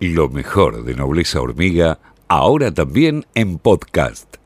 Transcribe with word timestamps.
Lo 0.00 0.28
mejor 0.28 0.84
de 0.84 0.94
Nobleza 0.94 1.40
Hormiga, 1.40 1.98
ahora 2.28 2.72
también 2.72 3.26
en 3.34 3.58
podcast. 3.58 4.36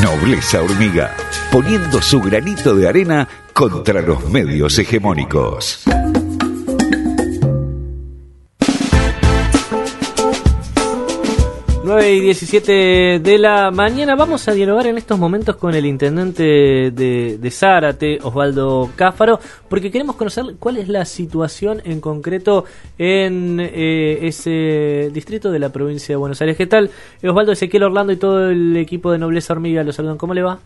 Nobleza 0.00 0.62
Hormiga, 0.62 1.16
poniendo 1.50 2.00
su 2.00 2.20
granito 2.20 2.72
de 2.72 2.88
arena 2.88 3.28
contra 3.52 4.00
los 4.00 4.28
medios 4.30 4.78
hegemónicos. 4.78 5.82
9 11.86 12.14
y 12.14 12.20
17 12.20 13.20
de 13.20 13.38
la 13.38 13.70
mañana 13.70 14.16
vamos 14.16 14.48
a 14.48 14.52
dialogar 14.52 14.88
en 14.88 14.98
estos 14.98 15.20
momentos 15.20 15.54
con 15.54 15.72
el 15.72 15.86
intendente 15.86 16.42
de, 16.42 17.50
Zárate, 17.52 18.18
Osvaldo 18.24 18.90
Cáfaro, 18.96 19.38
porque 19.68 19.92
queremos 19.92 20.16
conocer 20.16 20.56
cuál 20.58 20.78
es 20.78 20.88
la 20.88 21.04
situación 21.04 21.80
en 21.84 22.00
concreto 22.00 22.64
en 22.98 23.60
eh, 23.60 24.18
ese 24.22 25.12
distrito 25.14 25.52
de 25.52 25.60
la 25.60 25.68
provincia 25.68 26.12
de 26.12 26.16
Buenos 26.16 26.40
Aires. 26.40 26.56
¿Qué 26.56 26.66
tal? 26.66 26.90
Osvaldo, 27.22 27.52
Ezequiel 27.52 27.84
Orlando 27.84 28.12
y 28.12 28.16
todo 28.16 28.50
el 28.50 28.76
equipo 28.76 29.12
de 29.12 29.18
Nobleza 29.18 29.52
Hormiga 29.52 29.84
los 29.84 29.94
saludan. 29.94 30.18
¿Cómo 30.18 30.34
le 30.34 30.42
va? 30.42 30.58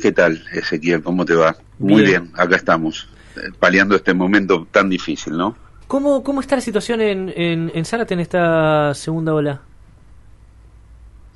¿Qué 0.00 0.10
tal, 0.10 0.42
Ezequiel? 0.54 1.02
¿Cómo 1.02 1.26
te 1.26 1.34
va? 1.34 1.54
Muy 1.78 2.00
bien, 2.00 2.30
acá 2.32 2.56
estamos, 2.56 3.10
eh, 3.36 3.40
paliando 3.60 3.94
este 3.94 4.14
momento 4.14 4.66
tan 4.70 4.88
difícil, 4.88 5.36
¿no? 5.36 5.54
¿Cómo, 5.86 6.22
cómo 6.22 6.40
está 6.40 6.54
la 6.54 6.62
situación 6.62 7.02
en, 7.02 7.30
en, 7.36 7.70
en 7.74 7.84
Zárate 7.84 8.14
en 8.14 8.20
esta 8.20 8.94
segunda 8.94 9.34
ola? 9.34 9.60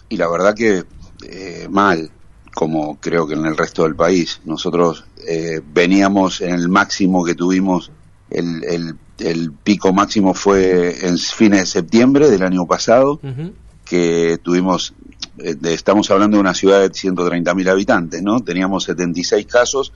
Y 0.08 0.16
la 0.16 0.28
verdad 0.28 0.54
que 0.54 0.84
eh, 1.22 1.66
mal, 1.70 2.10
como 2.54 2.98
creo 3.00 3.26
que 3.26 3.34
en 3.34 3.46
el 3.46 3.56
resto 3.56 3.84
del 3.84 3.94
país. 3.94 4.40
Nosotros 4.44 5.04
eh, 5.26 5.60
veníamos 5.64 6.40
en 6.40 6.54
el 6.54 6.68
máximo 6.68 7.24
que 7.24 7.34
tuvimos, 7.34 7.90
el, 8.30 8.64
el, 8.64 8.94
el, 9.18 9.52
pico 9.52 9.92
máximo 9.92 10.34
fue 10.34 11.06
en 11.06 11.18
fines 11.18 11.60
de 11.60 11.66
septiembre 11.66 12.30
del 12.30 12.42
año 12.42 12.66
pasado, 12.66 13.20
que 13.84 14.38
tuvimos, 14.42 14.94
eh, 15.38 15.56
estamos 15.62 16.10
hablando 16.10 16.36
de 16.36 16.40
una 16.42 16.54
ciudad 16.54 16.80
de 16.80 16.90
130.000 16.90 17.70
habitantes, 17.70 18.22
¿no? 18.22 18.40
Teníamos 18.40 18.84
76 18.84 19.46
casos 19.46 19.92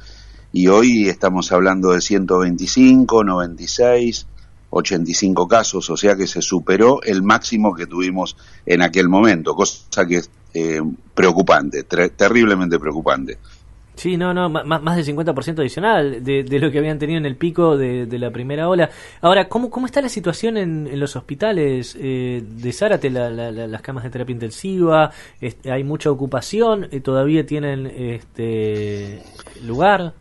y 0.53 0.69
hoy 0.69 1.09
estamos 1.09 1.53
hablando 1.53 1.93
de 1.93 2.01
125, 2.01 3.25
96, 3.25 4.27
85 4.73 5.47
casos, 5.47 5.91
o 5.91 5.97
sea 5.97 6.17
que 6.17 6.27
se 6.27 6.43
superó 6.43 7.03
el 7.03 7.23
máximo 7.23 7.75
que 7.75 7.87
tuvimos 7.87 8.37
en 8.67 8.83
aquel 8.83 9.09
momento, 9.09 9.55
cosa 9.55 10.07
que 10.07 10.17
es 10.17 10.31
eh, 10.55 10.81
preocupante, 11.15 11.85
terriblemente 11.85 12.79
preocupante. 12.79 13.39
Sí, 13.95 14.17
no, 14.17 14.33
no, 14.33 14.49
más, 14.49 14.97
del 14.97 15.17
50% 15.17 15.59
adicional 15.59 16.25
de, 16.25 16.45
lo 16.59 16.71
que 16.71 16.79
habían 16.79 16.99
tenido 16.99 17.19
en 17.19 17.27
el 17.27 17.37
pico 17.37 17.77
de, 17.77 18.07
la 18.19 18.31
primera 18.31 18.69
ola. 18.69 18.89
Ahora, 19.21 19.49
¿cómo, 19.49 19.71
cómo 19.71 19.85
está 19.85 20.01
la 20.01 20.09
situación 20.09 20.57
en, 20.57 20.99
los 20.99 21.15
hospitales 21.15 21.97
eh, 22.01 22.43
de 22.43 22.73
Zárate, 22.73 23.11
las 23.11 23.83
camas 23.83 24.05
de 24.05 24.11
terapia 24.11 24.33
intensiva? 24.33 25.11
¿Hay 25.71 25.85
mucha 25.85 26.11
ocupación? 26.11 26.89
Eh, 26.91 27.01
¿Todavía 27.01 27.45
tienen 27.45 27.87
este 27.87 29.23
lugar? 29.63 30.15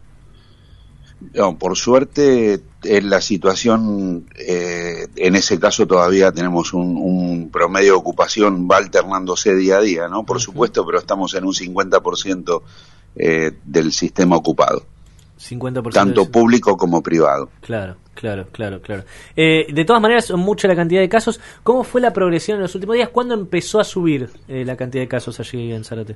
No, 1.33 1.57
por 1.57 1.77
suerte, 1.77 2.61
en 2.83 3.09
la 3.09 3.21
situación, 3.21 4.25
eh, 4.37 5.07
en 5.15 5.35
ese 5.35 5.59
caso 5.59 5.85
todavía 5.85 6.31
tenemos 6.31 6.73
un, 6.73 7.49
promedio 7.51 7.93
de 7.93 7.99
ocupación, 7.99 8.67
va 8.69 8.77
alternándose 8.77 9.55
día 9.55 9.77
a 9.77 9.81
día, 9.81 10.07
¿no? 10.07 10.25
Por 10.25 10.39
supuesto, 10.39 10.85
pero 10.85 10.99
estamos 10.99 11.33
en 11.33 11.45
un 11.45 11.53
50% 11.53 12.61
eh, 13.15 13.51
del 13.63 13.91
sistema 13.91 14.35
ocupado. 14.35 14.85
50% 15.39 15.91
tanto 15.91 16.29
público 16.29 16.77
como 16.77 17.01
privado. 17.01 17.49
Claro, 17.61 17.97
claro, 18.13 18.47
claro, 18.51 18.81
claro. 18.81 19.03
Eh, 19.35 19.65
de 19.71 19.85
todas 19.85 20.01
maneras, 20.01 20.25
son 20.25 20.39
mucha 20.39 20.67
la 20.67 20.75
cantidad 20.75 21.01
de 21.01 21.09
casos. 21.09 21.39
¿Cómo 21.63 21.83
fue 21.83 21.99
la 21.99 22.13
progresión 22.13 22.57
en 22.57 22.63
los 22.63 22.75
últimos 22.75 22.95
días? 22.95 23.09
¿Cuándo 23.09 23.33
empezó 23.33 23.79
a 23.79 23.83
subir 23.83 24.29
eh, 24.47 24.63
la 24.65 24.75
cantidad 24.75 25.03
de 25.03 25.07
casos 25.07 25.39
allí 25.39 25.71
en 25.71 25.83
Zárate? 25.83 26.15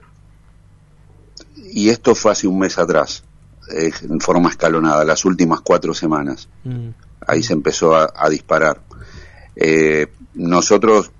Y 1.71 1.89
esto 1.89 2.15
fue 2.15 2.31
hace 2.31 2.47
un 2.47 2.59
mes 2.59 2.77
atrás 2.77 3.23
en 3.69 4.19
forma 4.19 4.49
escalonada, 4.49 5.03
las 5.03 5.25
últimas 5.25 5.61
cuatro 5.61 5.93
semanas. 5.93 6.49
Mm. 6.63 6.89
Ahí 7.27 7.43
se 7.43 7.53
empezó 7.53 7.95
a, 7.95 8.29
disparar. 8.29 8.81
Eh, 9.55 10.07
nosotros 10.35 11.11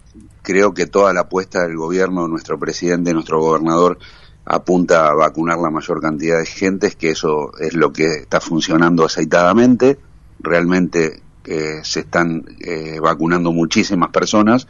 creo 0.42 0.74
que 0.74 0.86
toda 0.86 1.14
la 1.14 1.22
apuesta 1.22 1.64
del 1.64 1.78
gobierno, 1.78 2.28
nuestro 2.28 2.60
presidente, 2.60 3.14
nuestro 3.14 3.40
gobernador, 3.40 3.98
apunta 4.46 5.08
a 5.08 5.14
vacunar 5.16 5.58
la 5.58 5.72
mayor 5.72 6.00
cantidad 6.02 6.38
de 6.38 6.46
gente, 6.46 6.92
que 6.92 7.10
eso 7.10 7.58
es 7.60 7.74
lo 7.74 7.92
que 7.92 8.06
está 8.18 8.40
funcionando 8.40 9.04
aceitadamente. 9.04 9.98
Realmente 10.40 11.24
eh, 11.46 11.80
se 11.84 12.02
están 12.02 12.46
eh, 12.60 13.00
vacunando 13.02 13.52
muchísimas 13.52 14.12
personas, 14.12 14.68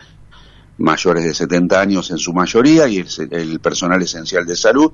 mayores 0.77 1.25
de 1.25 1.33
70 1.33 1.81
años 1.81 2.11
en 2.11 2.17
su 2.17 2.33
mayoría, 2.33 2.87
y 2.87 3.05
el 3.31 3.59
personal 3.59 4.01
esencial 4.01 4.45
de 4.45 4.55
salud. 4.55 4.93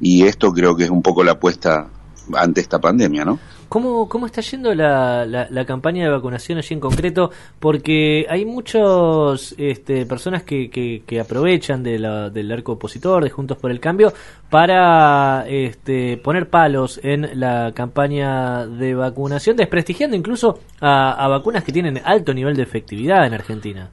Y 0.00 0.24
esto 0.24 0.52
creo 0.52 0.74
que 0.74 0.84
es 0.84 0.90
un 0.90 1.02
poco 1.02 1.22
la 1.22 1.32
apuesta 1.32 1.88
ante 2.32 2.60
esta 2.60 2.78
pandemia, 2.78 3.24
¿no? 3.24 3.38
¿Cómo, 3.68 4.08
cómo 4.08 4.26
está 4.26 4.40
yendo 4.40 4.72
la, 4.74 5.26
la, 5.26 5.64
campaña 5.64 6.04
de 6.04 6.10
vacunación 6.10 6.58
allí 6.58 6.74
en 6.74 6.80
concreto? 6.80 7.30
Porque 7.58 8.24
hay 8.28 8.44
muchas 8.44 9.54
este, 9.58 10.06
personas 10.06 10.44
que, 10.44 10.70
que, 10.70 11.20
aprovechan 11.20 11.82
de 11.82 11.98
la, 11.98 12.30
del 12.30 12.52
arco 12.52 12.72
opositor, 12.72 13.24
de 13.24 13.30
Juntos 13.30 13.58
por 13.58 13.70
el 13.72 13.80
Cambio, 13.80 14.12
para 14.48 15.44
este, 15.48 16.18
poner 16.18 16.48
palos 16.48 17.00
en 17.02 17.40
la 17.40 17.72
campaña 17.74 18.66
de 18.66 18.94
vacunación, 18.94 19.56
desprestigiando 19.56 20.16
incluso 20.16 20.60
a 20.80 21.26
vacunas 21.28 21.64
que 21.64 21.72
tienen 21.72 22.00
alto 22.04 22.32
nivel 22.32 22.54
de 22.54 22.62
efectividad 22.62 23.26
en 23.26 23.34
Argentina. 23.34 23.90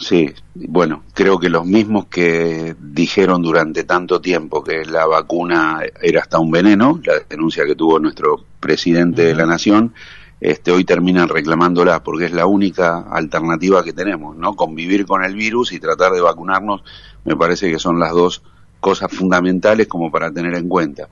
Sí, 0.00 0.32
bueno, 0.54 1.02
creo 1.12 1.38
que 1.38 1.50
los 1.50 1.66
mismos 1.66 2.06
que 2.06 2.74
dijeron 2.80 3.42
durante 3.42 3.84
tanto 3.84 4.18
tiempo 4.18 4.64
que 4.64 4.86
la 4.86 5.04
vacuna 5.06 5.82
era 6.00 6.22
hasta 6.22 6.38
un 6.38 6.50
veneno, 6.50 6.98
la 7.04 7.20
denuncia 7.28 7.66
que 7.66 7.74
tuvo 7.74 7.98
nuestro 8.00 8.42
presidente 8.60 9.24
de 9.24 9.34
la 9.34 9.44
nación, 9.44 9.92
este, 10.40 10.72
hoy 10.72 10.84
terminan 10.84 11.28
reclamándola 11.28 12.02
porque 12.02 12.24
es 12.24 12.32
la 12.32 12.46
única 12.46 13.00
alternativa 13.10 13.84
que 13.84 13.92
tenemos, 13.92 14.34
¿no? 14.38 14.56
Convivir 14.56 15.04
con 15.04 15.22
el 15.22 15.34
virus 15.34 15.72
y 15.72 15.80
tratar 15.80 16.12
de 16.12 16.22
vacunarnos, 16.22 16.82
me 17.26 17.36
parece 17.36 17.70
que 17.70 17.78
son 17.78 18.00
las 18.00 18.12
dos 18.12 18.42
cosas 18.80 19.12
fundamentales 19.12 19.86
como 19.86 20.10
para 20.10 20.32
tener 20.32 20.54
en 20.54 20.66
cuenta. 20.66 21.08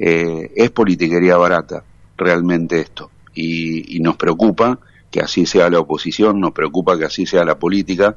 Eh, 0.00 0.50
es 0.56 0.70
politiquería 0.72 1.36
barata, 1.36 1.84
realmente 2.16 2.80
esto, 2.80 3.08
y, 3.34 3.96
y 3.96 4.00
nos 4.00 4.16
preocupa 4.16 4.80
que 5.12 5.20
así 5.20 5.46
sea 5.46 5.70
la 5.70 5.78
oposición, 5.78 6.40
nos 6.40 6.52
preocupa 6.52 6.98
que 6.98 7.04
así 7.04 7.26
sea 7.26 7.44
la 7.44 7.58
política. 7.58 8.16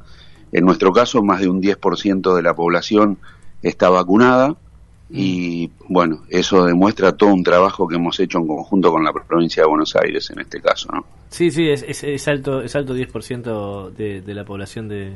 En 0.52 0.66
nuestro 0.66 0.92
caso, 0.94 1.22
más 1.22 1.42
de 1.42 1.50
un 1.50 1.62
10% 1.62 2.34
de 2.36 2.42
la 2.42 2.56
población 2.56 3.20
está 3.62 3.90
vacunada 3.90 4.56
y 5.10 5.70
bueno, 5.90 6.24
eso 6.30 6.66
demuestra 6.66 7.12
todo 7.12 7.34
un 7.34 7.44
trabajo 7.44 7.88
que 7.88 7.96
hemos 7.96 8.20
hecho 8.20 8.40
en 8.40 8.48
conjunto 8.48 8.92
con 8.92 9.04
la 9.04 9.12
provincia 9.14 9.64
de 9.64 9.70
Buenos 9.70 9.96
Aires 9.96 10.32
en 10.32 10.40
este 10.40 10.62
caso, 10.62 10.90
¿no? 10.92 11.06
Sí, 11.30 11.52
sí, 11.52 11.70
es, 11.70 11.84
es, 11.84 12.28
alto, 12.28 12.62
es 12.62 12.76
alto 12.76 12.96
10% 12.96 13.92
de, 13.92 14.22
de 14.22 14.34
la 14.34 14.46
población 14.46 14.88
de, 14.88 15.14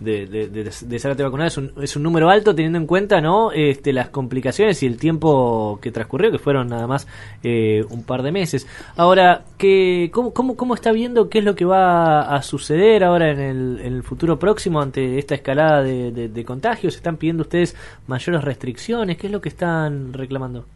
de, 0.00 0.26
de, 0.26 0.48
de, 0.48 0.70
de 0.98 1.22
vacunada 1.22 1.48
es 1.48 1.56
un, 1.56 1.72
es 1.80 1.96
un 1.96 2.02
número 2.02 2.28
alto 2.28 2.54
teniendo 2.54 2.78
en 2.78 2.86
cuenta 2.86 3.20
no 3.20 3.52
este, 3.52 3.92
las 3.92 4.08
complicaciones 4.08 4.82
y 4.82 4.86
el 4.86 4.98
tiempo 4.98 5.78
que 5.80 5.90
transcurrió, 5.90 6.30
que 6.30 6.38
fueron 6.38 6.68
nada 6.68 6.86
más 6.86 7.06
eh, 7.42 7.84
un 7.90 8.02
par 8.02 8.22
de 8.22 8.32
meses. 8.32 8.66
Ahora, 8.96 9.44
¿qué, 9.56 10.10
cómo, 10.12 10.32
cómo, 10.32 10.56
¿cómo 10.56 10.74
está 10.74 10.92
viendo 10.92 11.28
qué 11.28 11.38
es 11.38 11.44
lo 11.44 11.54
que 11.54 11.64
va 11.64 12.22
a 12.22 12.42
suceder 12.42 13.04
ahora 13.04 13.30
en 13.30 13.40
el, 13.40 13.80
en 13.80 13.94
el 13.94 14.02
futuro 14.02 14.38
próximo 14.38 14.80
ante 14.80 15.18
esta 15.18 15.34
escalada 15.34 15.82
de, 15.82 16.10
de 16.28 16.44
contagios? 16.44 16.96
¿Están 16.96 17.16
pidiendo 17.16 17.42
ustedes 17.42 17.76
mayores 18.06 18.42
restricciones? 18.42 19.16
¿Qué 19.16 19.28
es 19.28 19.32
lo 19.32 19.40
que 19.40 19.48
están 19.48 20.12
reclamando? 20.12 20.66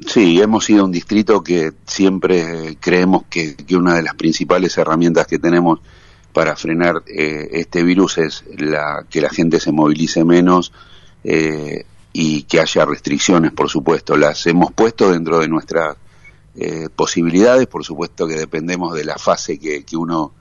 Sí, 0.00 0.40
hemos 0.40 0.64
sido 0.66 0.84
un 0.84 0.92
distrito 0.92 1.42
que 1.42 1.72
siempre 1.86 2.76
creemos 2.80 3.24
que, 3.30 3.56
que 3.56 3.76
una 3.76 3.94
de 3.94 4.02
las 4.02 4.14
principales 4.14 4.76
herramientas 4.76 5.26
que 5.26 5.38
tenemos 5.38 5.80
para 6.36 6.54
frenar 6.54 7.02
eh, 7.06 7.48
este 7.52 7.82
virus 7.82 8.18
es 8.18 8.44
la, 8.58 9.06
que 9.08 9.22
la 9.22 9.30
gente 9.30 9.58
se 9.58 9.72
movilice 9.72 10.22
menos 10.22 10.70
eh, 11.24 11.86
y 12.12 12.42
que 12.42 12.60
haya 12.60 12.84
restricciones, 12.84 13.52
por 13.52 13.70
supuesto. 13.70 14.18
Las 14.18 14.46
hemos 14.46 14.70
puesto 14.70 15.10
dentro 15.10 15.38
de 15.38 15.48
nuestras 15.48 15.96
eh, 16.54 16.90
posibilidades, 16.94 17.66
por 17.68 17.86
supuesto 17.86 18.28
que 18.28 18.34
dependemos 18.34 18.92
de 18.92 19.06
la 19.06 19.16
fase 19.16 19.58
que, 19.58 19.82
que 19.84 19.96
uno 19.96 20.34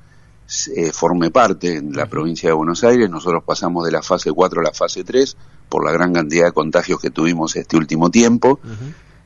forme 0.91 1.31
parte 1.31 1.77
en 1.77 1.93
la 1.93 2.07
provincia 2.07 2.49
de 2.49 2.53
Buenos 2.55 2.83
Aires. 2.83 3.09
Nosotros 3.09 3.45
pasamos 3.45 3.85
de 3.85 3.93
la 3.93 4.01
fase 4.01 4.33
4 4.33 4.59
a 4.59 4.63
la 4.65 4.73
fase 4.73 5.05
3 5.05 5.37
por 5.69 5.85
la 5.85 5.93
gran 5.93 6.11
cantidad 6.11 6.47
de 6.47 6.51
contagios 6.51 6.99
que 6.99 7.09
tuvimos 7.09 7.55
este 7.55 7.77
último 7.77 8.11
tiempo. 8.11 8.59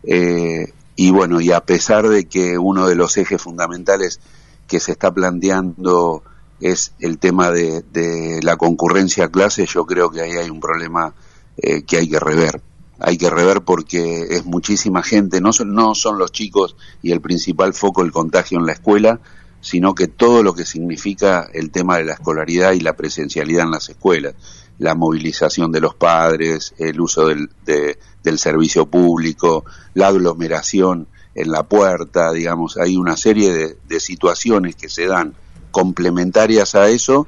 Y 0.03 1.11
bueno, 1.11 1.41
y 1.41 1.51
a 1.51 1.61
pesar 1.61 2.07
de 2.07 2.25
que 2.25 2.57
uno 2.57 2.87
de 2.87 2.95
los 2.95 3.17
ejes 3.17 3.41
fundamentales 3.41 4.19
que 4.67 4.79
se 4.79 4.93
está 4.93 5.13
planteando 5.13 6.23
es 6.61 6.93
el 6.99 7.17
tema 7.17 7.51
de, 7.51 7.83
de 7.91 8.41
la 8.43 8.57
concurrencia 8.57 9.25
a 9.25 9.31
clases, 9.31 9.69
yo 9.73 9.85
creo 9.85 10.09
que 10.11 10.21
ahí 10.21 10.31
hay 10.31 10.49
un 10.49 10.59
problema 10.59 11.13
eh, 11.61 11.83
que 11.83 11.97
hay 11.97 12.07
que 12.07 12.19
rever. 12.19 12.61
Hay 12.99 13.17
que 13.17 13.29
rever 13.29 13.61
porque 13.61 14.27
es 14.29 14.45
muchísima 14.45 15.03
gente, 15.03 15.41
no 15.41 15.53
son, 15.53 15.73
no 15.73 15.95
son 15.95 16.17
los 16.17 16.31
chicos 16.31 16.75
y 17.01 17.11
el 17.11 17.21
principal 17.21 17.73
foco 17.73 18.01
el 18.01 18.11
contagio 18.11 18.59
en 18.59 18.65
la 18.65 18.73
escuela, 18.73 19.19
sino 19.61 19.95
que 19.95 20.07
todo 20.07 20.43
lo 20.43 20.53
que 20.53 20.65
significa 20.65 21.49
el 21.53 21.71
tema 21.71 21.97
de 21.97 22.05
la 22.05 22.13
escolaridad 22.13 22.73
y 22.73 22.81
la 22.81 22.95
presencialidad 22.95 23.65
en 23.65 23.71
las 23.71 23.89
escuelas, 23.89 24.35
la 24.79 24.95
movilización 24.95 25.71
de 25.71 25.81
los 25.81 25.93
padres, 25.93 26.73
el 26.77 26.99
uso 26.99 27.27
del, 27.27 27.49
del 27.65 28.39
servicio 28.39 28.85
público, 28.87 29.65
la 29.93 30.07
aglomeración 30.07 31.07
en 31.35 31.51
la 31.51 31.63
puerta, 31.63 32.31
digamos, 32.31 32.77
hay 32.77 32.97
una 32.97 33.15
serie 33.15 33.53
de, 33.53 33.77
de 33.87 33.99
situaciones 33.99 34.75
que 34.75 34.89
se 34.89 35.05
dan 35.05 35.35
complementarias 35.71 36.75
a 36.75 36.89
eso 36.89 37.27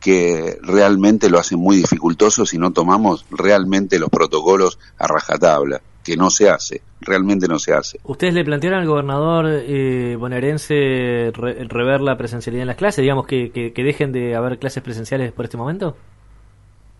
que 0.00 0.58
realmente 0.62 1.28
lo 1.28 1.38
hacen 1.38 1.58
muy 1.58 1.76
dificultoso 1.76 2.46
si 2.46 2.58
no 2.58 2.72
tomamos 2.72 3.24
realmente 3.30 3.98
los 3.98 4.10
protocolos 4.10 4.78
a 4.96 5.06
rajatabla, 5.06 5.80
que 6.04 6.16
no 6.16 6.30
se 6.30 6.48
hace, 6.48 6.82
realmente 7.00 7.48
no 7.48 7.58
se 7.58 7.74
hace. 7.74 7.98
¿Ustedes 8.04 8.32
le 8.34 8.44
plantearon 8.44 8.80
al 8.80 8.86
gobernador 8.86 9.46
eh, 9.48 10.16
bonaerense 10.18 11.32
rever 11.34 12.00
la 12.00 12.16
presencialidad 12.16 12.62
en 12.62 12.68
las 12.68 12.76
clases, 12.76 13.02
digamos 13.02 13.26
que, 13.26 13.50
que, 13.50 13.82
dejen 13.82 14.12
de 14.12 14.36
haber 14.36 14.58
clases 14.58 14.82
presenciales 14.82 15.32
por 15.32 15.44
este 15.44 15.56
momento? 15.56 15.96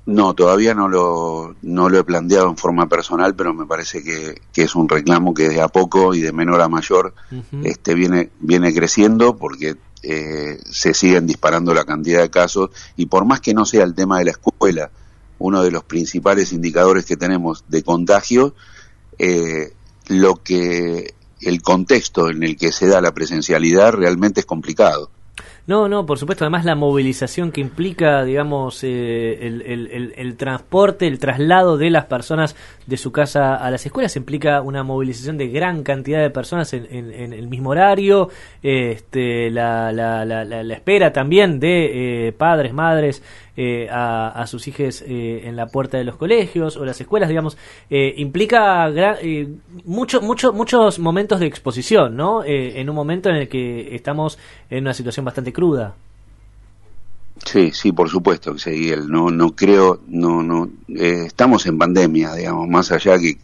No, 0.09 0.33
todavía 0.33 0.73
no 0.73 0.89
lo, 0.89 1.55
no 1.61 1.91
lo 1.91 1.99
he 1.99 2.03
planteado 2.03 2.49
en 2.49 2.57
forma 2.57 2.89
personal, 2.89 3.35
pero 3.35 3.53
me 3.53 3.67
parece 3.67 4.03
que, 4.03 4.41
que, 4.55 4.63
es 4.63 4.75
un 4.75 4.89
reclamo 4.89 5.35
que 5.35 5.51
de 5.51 5.61
a 5.61 5.69
poco 5.69 6.15
y 6.15 6.23
de 6.23 6.33
menor 6.33 6.63
a 6.63 6.69
mayor 6.71 7.13
este, 7.63 7.95
viene, 7.95 8.31
viene 8.41 8.73
creciendo 8.73 9.37
porque 9.37 9.77
eh, 10.03 10.61
se 10.65 10.95
siguen 10.95 11.27
disparando 11.27 11.75
la 11.75 11.85
cantidad 11.85 12.23
de 12.23 12.31
casos 12.31 12.71
y 12.97 13.05
por 13.05 13.27
más 13.27 13.43
que 13.43 13.53
no 13.53 13.67
sea 13.67 13.85
el 13.85 13.95
tema 13.95 14.19
de 14.19 14.25
la 14.25 14.31
escuela, 14.31 14.91
uno 15.39 15.63
de 15.63 15.71
los 15.71 15.85
principales 15.85 16.55
indicadores 16.55 17.05
que 17.05 17.19
tenemos 17.19 17.65
de 17.69 17.83
contagio, 17.83 18.55
eh, 19.19 19.75
lo 20.07 20.37
que 20.37 21.13
el 21.43 21.61
contexto 21.61 22.31
en 22.31 22.45
el 22.45 22.57
que 22.57 22.73
se 22.73 22.87
da 22.87 23.03
la 23.03 23.13
presencialidad 23.13 23.93
realmente 23.93 24.41
es 24.41 24.47
complicado. 24.47 25.11
No, 25.69 25.87
no, 25.87 26.07
por 26.07 26.19
supuesto. 26.19 26.47
Además, 26.47 26.65
la 26.65 26.75
movilización 26.75 27.53
que 27.53 27.61
implica, 27.61 28.25
digamos, 28.25 28.83
eh, 28.85 29.39
el, 30.17 30.37
transporte, 30.39 31.07
el 31.07 31.19
traslado 31.19 31.77
de 31.77 31.91
las 31.91 32.07
personas 32.07 32.57
de 32.87 32.97
su 32.97 33.13
casa 33.13 33.55
a 33.55 33.71
las 33.71 33.85
escuelas 33.85 34.17
implica 34.17 34.63
una 34.63 34.83
movilización 34.83 35.37
de 35.37 35.49
gran 35.49 35.83
cantidad 35.83 36.23
de 36.23 36.31
personas 36.31 36.73
en, 36.73 37.13
el 37.13 37.49
mismo 37.49 37.69
horario. 37.69 38.31
Este, 38.63 39.51
la, 39.51 39.93
la, 39.93 40.25
la, 40.25 40.47
la 40.47 40.75
espera 40.75 41.13
también 41.13 41.61
de 41.61 42.29
eh, 42.29 42.33
padres, 42.33 42.73
madres, 42.73 43.23
eh, 43.61 43.89
a, 43.91 44.47
sus 44.47 44.69
hijos 44.69 45.03
eh, 45.05 45.41
en 45.43 45.57
la 45.57 45.67
puerta 45.67 45.99
de 45.99 46.05
los 46.05 46.15
colegios 46.15 46.77
o 46.77 46.85
las 46.85 47.01
escuelas, 47.01 47.29
digamos, 47.29 47.59
eh, 47.91 48.15
implica 48.19 48.89
mucho, 49.85 50.21
mucho, 50.21 50.53
muchos 50.53 51.01
momentos 51.01 51.41
de 51.41 51.47
exposición, 51.47 52.15
¿no? 52.15 52.45
en 52.45 52.89
un 52.89 52.95
momento 52.95 53.31
en 53.31 53.35
el 53.35 53.49
que 53.49 53.97
estamos 53.97 54.39
en 54.71 54.85
una 54.85 54.95
situación 54.95 55.25
bastante 55.25 55.53
cruda. 55.53 55.97
Sí, 57.45 57.73
sí, 57.73 57.91
por 57.91 58.09
supuesto 58.09 58.53
que 58.53 58.61
sí, 58.61 58.93
no, 59.09 59.29
no 59.29 59.57
creo, 59.57 60.03
no, 60.07 60.41
no, 60.41 60.71
estamos 60.87 61.67
en 61.67 61.79
pandemia, 61.79 62.35
digamos, 62.35 62.69
más 62.69 62.93
allá 62.93 63.19
que 63.19 63.39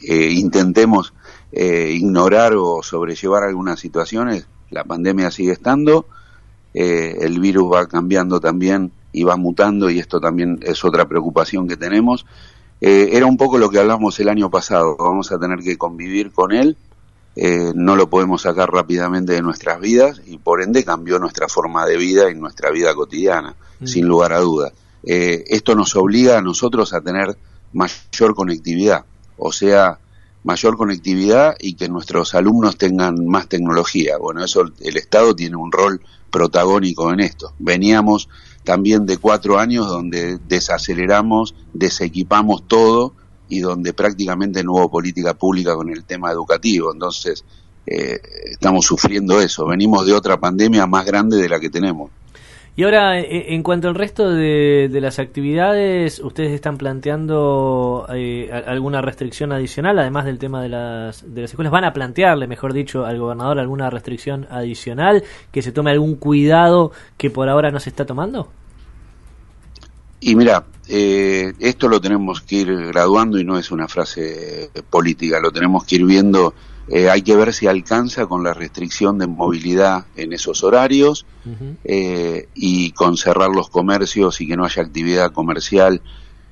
intentemos 0.00 1.14
ignorar 1.52 2.54
o 2.56 2.82
sobrellevar 2.82 3.44
algunas 3.44 3.78
situaciones, 3.78 4.48
la 4.70 4.82
pandemia 4.82 5.30
sigue 5.30 5.52
estando, 5.52 6.06
el 6.74 7.38
virus 7.38 7.72
va 7.72 7.86
cambiando 7.86 8.40
también 8.40 8.90
y 9.12 9.24
va 9.24 9.36
mutando 9.36 9.90
y 9.90 9.98
esto 9.98 10.20
también 10.20 10.58
es 10.62 10.84
otra 10.84 11.08
preocupación 11.08 11.66
que 11.68 11.76
tenemos. 11.76 12.26
Eh, 12.80 13.10
era 13.12 13.26
un 13.26 13.36
poco 13.36 13.58
lo 13.58 13.68
que 13.68 13.78
hablamos 13.78 14.18
el 14.20 14.28
año 14.28 14.50
pasado, 14.50 14.96
vamos 14.98 15.32
a 15.32 15.38
tener 15.38 15.58
que 15.58 15.76
convivir 15.76 16.32
con 16.32 16.52
él, 16.52 16.76
eh, 17.36 17.72
no 17.74 17.94
lo 17.94 18.10
podemos 18.10 18.42
sacar 18.42 18.70
rápidamente 18.70 19.32
de 19.32 19.42
nuestras 19.42 19.80
vidas 19.80 20.20
y 20.26 20.38
por 20.38 20.62
ende 20.62 20.84
cambió 20.84 21.18
nuestra 21.18 21.48
forma 21.48 21.86
de 21.86 21.96
vida 21.96 22.30
y 22.30 22.34
nuestra 22.34 22.70
vida 22.70 22.94
cotidiana, 22.94 23.54
mm. 23.80 23.86
sin 23.86 24.06
lugar 24.06 24.32
a 24.32 24.40
duda. 24.40 24.72
Eh, 25.04 25.44
esto 25.46 25.74
nos 25.74 25.94
obliga 25.96 26.38
a 26.38 26.42
nosotros 26.42 26.92
a 26.92 27.00
tener 27.00 27.36
mayor 27.72 28.34
conectividad, 28.34 29.04
o 29.36 29.52
sea, 29.52 29.98
mayor 30.42 30.76
conectividad 30.76 31.54
y 31.58 31.74
que 31.74 31.88
nuestros 31.88 32.34
alumnos 32.34 32.76
tengan 32.76 33.26
más 33.26 33.48
tecnología. 33.48 34.16
Bueno, 34.18 34.44
eso 34.44 34.64
el 34.80 34.96
Estado 34.96 35.34
tiene 35.34 35.56
un 35.56 35.70
rol 35.70 36.00
protagónico 36.30 37.12
en 37.12 37.20
esto. 37.20 37.52
Veníamos 37.58 38.28
también 38.70 39.04
de 39.04 39.18
cuatro 39.18 39.58
años 39.58 39.88
donde 39.88 40.38
desaceleramos, 40.46 41.56
desequipamos 41.72 42.68
todo 42.68 43.14
y 43.48 43.58
donde 43.58 43.92
prácticamente 43.92 44.62
no 44.62 44.74
hubo 44.74 44.88
política 44.88 45.34
pública 45.34 45.74
con 45.74 45.90
el 45.90 46.04
tema 46.04 46.30
educativo. 46.30 46.92
Entonces, 46.92 47.44
eh, 47.84 48.20
estamos 48.44 48.86
sufriendo 48.86 49.40
eso. 49.40 49.66
Venimos 49.66 50.06
de 50.06 50.12
otra 50.12 50.38
pandemia 50.38 50.86
más 50.86 51.04
grande 51.04 51.36
de 51.38 51.48
la 51.48 51.58
que 51.58 51.68
tenemos. 51.68 52.12
Y 52.80 52.82
ahora, 52.82 53.20
e, 53.20 53.24
e, 53.24 53.54
en 53.54 53.62
cuanto 53.62 53.88
al 53.88 53.94
resto 53.94 54.30
de, 54.30 54.88
las 55.02 55.18
actividades, 55.18 56.18
¿ustedes 56.18 56.52
están 56.52 56.78
planteando 56.78 58.06
eh, 58.08 58.50
alguna 58.66 59.02
restricción 59.02 59.52
adicional, 59.52 59.98
además 59.98 60.24
del 60.24 60.38
tema 60.38 60.62
de 60.62 60.70
las, 60.70 61.22
de 61.34 61.42
las 61.42 61.50
escuelas? 61.50 61.74
¿Van 61.74 61.84
a 61.84 61.92
plantearle, 61.92 62.46
mejor 62.46 62.72
dicho, 62.72 63.04
al 63.04 63.18
gobernador 63.18 63.58
alguna 63.58 63.90
restricción 63.90 64.46
adicional, 64.50 65.22
que 65.52 65.60
se 65.60 65.72
tome 65.72 65.90
algún 65.90 66.16
cuidado 66.16 66.90
que 67.18 67.28
por 67.28 67.50
ahora 67.50 67.70
no 67.70 67.80
se 67.80 67.90
está 67.90 68.06
tomando? 68.06 68.48
Y 70.20 70.34
mira, 70.34 70.64
eh, 70.88 71.52
esto 71.58 71.86
lo 71.86 72.00
tenemos 72.00 72.40
que 72.40 72.56
ir 72.56 72.74
graduando 72.86 73.38
y 73.38 73.44
no 73.44 73.58
es 73.58 73.70
una 73.70 73.88
frase 73.88 74.70
política, 74.88 75.38
lo 75.38 75.50
tenemos 75.50 75.84
que 75.84 75.96
ir 75.96 76.06
viendo 76.06 76.54
eh, 76.92 77.08
hay 77.08 77.22
que 77.22 77.36
ver 77.36 77.54
si 77.54 77.68
alcanza 77.68 78.26
con 78.26 78.42
la 78.42 78.52
restricción 78.52 79.16
de 79.16 79.28
movilidad 79.28 80.06
en 80.16 80.32
esos 80.32 80.64
horarios 80.64 81.24
eh, 81.84 82.48
y 82.52 82.90
con 82.90 83.16
cerrar 83.16 83.50
los 83.50 83.70
comercios 83.70 84.40
y 84.40 84.48
que 84.48 84.56
no 84.56 84.64
haya 84.64 84.82
actividad 84.82 85.30
comercial 85.30 86.02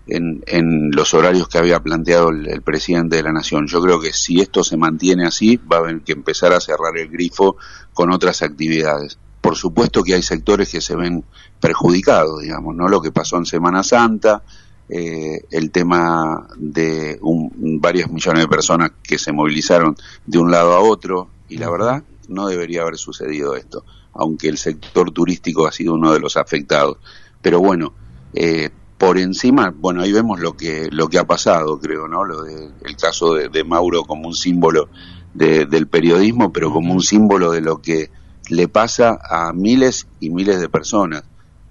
en, 0.06 0.44
en 0.46 0.92
los 0.92 1.12
horarios 1.12 1.48
que 1.48 1.58
había 1.58 1.80
planteado 1.80 2.28
el, 2.28 2.62
presidente 2.62 3.16
de 3.16 3.24
la 3.24 3.32
Nación. 3.32 3.66
Yo 3.66 3.82
creo 3.82 4.00
que 4.00 4.12
si 4.12 4.40
esto 4.40 4.62
se 4.62 4.76
mantiene 4.76 5.26
así, 5.26 5.56
va 5.56 5.78
a 5.78 5.80
haber 5.80 6.02
que 6.02 6.12
empezar 6.12 6.52
a 6.52 6.60
cerrar 6.60 6.96
el 6.96 7.08
grifo 7.08 7.56
con 7.92 8.12
otras 8.12 8.42
actividades. 8.42 9.18
Por 9.40 9.56
supuesto 9.56 10.04
que 10.04 10.14
hay 10.14 10.22
sectores 10.22 10.70
que 10.70 10.80
se 10.80 10.94
ven 10.94 11.24
perjudicados, 11.58 12.42
digamos, 12.42 12.76
¿no? 12.76 12.86
Lo 12.86 13.02
que 13.02 13.10
pasó 13.10 13.38
en 13.38 13.44
Semana 13.44 13.82
Santa, 13.82 14.44
eh, 14.88 15.44
el 15.50 15.70
tema 15.70 16.48
de 16.56 17.18
un, 17.20 17.78
varios 17.80 18.10
millones 18.10 18.42
de 18.42 18.48
personas 18.48 18.92
que 19.02 19.18
se 19.18 19.32
movilizaron 19.32 19.96
de 20.24 20.38
un 20.38 20.50
lado 20.50 20.72
a 20.72 20.80
otro 20.80 21.28
y 21.48 21.58
la 21.58 21.70
verdad 21.70 22.02
no 22.28 22.48
debería 22.48 22.82
haber 22.82 22.96
sucedido 22.96 23.54
esto, 23.54 23.84
aunque 24.14 24.48
el 24.48 24.58
sector 24.58 25.10
turístico 25.10 25.66
ha 25.66 25.72
sido 25.72 25.94
uno 25.94 26.12
de 26.12 26.20
los 26.20 26.36
afectados. 26.36 26.98
Pero 27.42 27.60
bueno, 27.60 27.92
eh, 28.32 28.70
por 28.98 29.18
encima, 29.18 29.72
bueno, 29.76 30.02
ahí 30.02 30.12
vemos 30.12 30.40
lo 30.40 30.56
que 30.56 30.88
lo 30.90 31.08
que 31.08 31.18
ha 31.18 31.24
pasado, 31.24 31.78
creo, 31.78 32.08
¿no? 32.08 32.24
Lo 32.24 32.42
de, 32.42 32.70
el 32.84 32.96
caso 32.96 33.34
de, 33.34 33.64
Mauro 33.64 34.04
como 34.04 34.26
un 34.26 34.34
símbolo 34.34 34.88
del 35.34 35.86
periodismo, 35.86 36.52
pero 36.52 36.72
como 36.72 36.92
un 36.92 37.02
símbolo 37.02 37.52
de 37.52 37.60
lo 37.60 37.80
que 37.80 38.10
le 38.48 38.66
pasa 38.66 39.18
a 39.22 39.52
miles 39.52 40.08
y 40.18 40.30
miles 40.30 40.60
de 40.60 40.68
personas. 40.68 41.22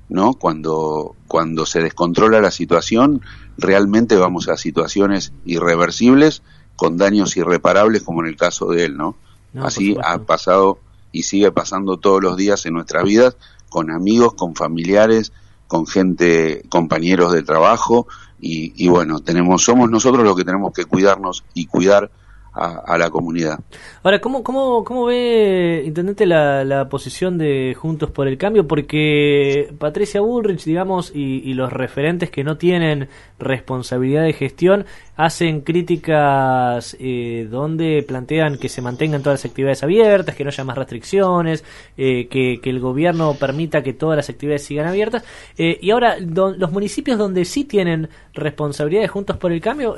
¿No? 0.09 0.33
Cuando, 0.33 1.15
cuando 1.27 1.65
se 1.65 1.81
descontrola 1.81 2.41
la 2.41 2.51
situación, 2.51 3.21
realmente 3.57 4.15
vamos 4.15 4.47
a 4.49 4.57
situaciones 4.57 5.33
irreversibles 5.45 6.43
con 6.75 6.97
daños 6.97 7.35
irreparables 7.37 8.03
como 8.03 8.21
en 8.21 8.27
el 8.27 8.37
caso 8.37 8.67
de 8.67 8.85
él, 8.85 8.97
¿no? 8.97 9.15
Así 9.59 9.95
ha 10.03 10.19
pasado 10.19 10.79
y 11.11 11.23
sigue 11.23 11.51
pasando 11.51 11.97
todos 11.97 12.21
los 12.21 12.37
días 12.37 12.65
en 12.65 12.73
nuestras 12.73 13.03
vidas 13.03 13.37
con 13.69 13.89
amigos, 13.91 14.33
con 14.35 14.55
familiares, 14.55 15.33
con 15.67 15.87
gente, 15.87 16.63
compañeros 16.69 17.33
de 17.33 17.43
trabajo 17.43 18.07
y, 18.39 18.73
y 18.75 18.87
bueno, 18.89 19.19
tenemos, 19.19 19.63
somos 19.63 19.89
nosotros 19.89 20.23
los 20.23 20.35
que 20.35 20.45
tenemos 20.45 20.73
que 20.73 20.85
cuidarnos 20.85 21.43
y 21.53 21.65
cuidar 21.65 22.11
a, 22.57 22.97
la 22.97 23.09
comunidad. 23.09 23.59
Ahora, 24.03 24.19
¿cómo, 24.19 24.43
cómo, 24.43 24.83
cómo 24.83 25.05
ve, 25.05 25.83
Intendente, 25.85 26.25
la, 26.25 26.63
la, 26.63 26.89
posición 26.89 27.37
de 27.37 27.75
Juntos 27.77 28.09
por 28.09 28.27
el 28.27 28.37
Cambio? 28.37 28.67
Porque 28.67 29.73
Patricia 29.77 30.21
Bullrich, 30.21 30.63
digamos, 30.65 31.11
y, 31.13 31.53
los 31.53 31.71
referentes 31.71 32.29
que 32.29 32.43
no 32.43 32.57
tienen 32.57 33.09
responsabilidad 33.39 34.23
de 34.23 34.33
gestión 34.33 34.85
hacen 35.17 35.61
críticas 35.61 36.95
eh, 36.99 37.47
donde 37.49 38.05
plantean 38.07 38.57
que 38.57 38.69
se 38.69 38.83
mantengan 38.83 39.23
todas 39.23 39.43
las 39.43 39.49
actividades 39.49 39.83
abiertas, 39.83 40.35
que 40.35 40.43
no 40.43 40.49
haya 40.49 40.63
más 40.63 40.77
restricciones, 40.77 41.65
eh, 41.97 42.27
que, 42.27 42.59
que, 42.61 42.69
el 42.69 42.79
gobierno 42.79 43.33
permita 43.33 43.81
que 43.81 43.93
todas 43.93 44.15
las 44.15 44.29
actividades 44.29 44.63
sigan 44.63 44.85
abiertas. 44.85 45.23
Eh, 45.57 45.79
y 45.81 45.89
ahora, 45.89 46.17
los 46.19 46.71
municipios 46.71 47.17
donde 47.17 47.45
sí 47.45 47.63
tienen 47.63 48.09
responsabilidad 48.33 49.01
de 49.01 49.07
Juntos 49.07 49.37
por 49.37 49.51
el 49.51 49.59
Cambio 49.59 49.95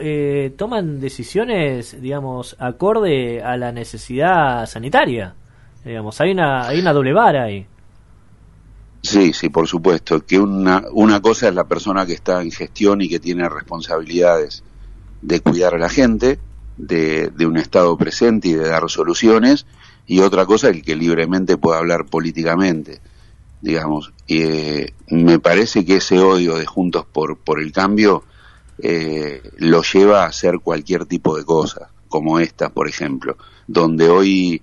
toman 0.55 1.01
decisiones, 1.01 2.01
digamos, 2.01 2.55
acorde 2.57 3.43
a 3.43 3.57
la 3.57 3.73
necesidad 3.73 4.65
sanitaria. 4.65 5.35
Digamos, 5.83 6.19
hay 6.21 6.31
una, 6.31 6.67
hay 6.67 6.79
una 6.79 6.93
doble 6.93 7.11
vara 7.11 7.43
ahí. 7.43 7.65
Sí, 9.01 9.33
sí, 9.33 9.49
por 9.49 9.67
supuesto. 9.67 10.25
Que 10.25 10.39
una, 10.39 10.85
una 10.93 11.21
cosa 11.21 11.49
es 11.49 11.55
la 11.55 11.65
persona 11.65 12.05
que 12.05 12.13
está 12.13 12.41
en 12.41 12.51
gestión 12.51 13.01
y 13.01 13.09
que 13.09 13.19
tiene 13.19 13.47
responsabilidades 13.49 14.63
de 15.21 15.39
cuidar 15.41 15.75
a 15.75 15.79
la 15.79 15.89
gente, 15.89 16.39
de, 16.77 17.29
de 17.29 17.45
un 17.45 17.57
Estado 17.57 17.97
presente 17.97 18.47
y 18.47 18.53
de 18.53 18.67
dar 18.67 18.89
soluciones, 18.89 19.65
y 20.07 20.21
otra 20.21 20.45
cosa 20.45 20.69
el 20.69 20.81
que 20.81 20.95
libremente 20.95 21.57
pueda 21.57 21.77
hablar 21.77 22.05
políticamente, 22.05 22.99
digamos. 23.61 24.11
Eh, 24.27 24.93
me 25.09 25.39
parece 25.39 25.85
que 25.85 25.97
ese 25.97 26.19
odio 26.19 26.57
de 26.57 26.65
Juntos 26.65 27.05
por, 27.11 27.37
por 27.37 27.59
el 27.59 27.71
Cambio 27.71 28.23
eh, 28.81 29.41
lo 29.57 29.83
lleva 29.83 30.23
a 30.23 30.27
hacer 30.27 30.59
cualquier 30.61 31.05
tipo 31.05 31.37
de 31.37 31.45
cosas, 31.45 31.89
como 32.07 32.39
esta, 32.39 32.69
por 32.69 32.87
ejemplo, 32.87 33.37
donde 33.67 34.09
hoy 34.09 34.61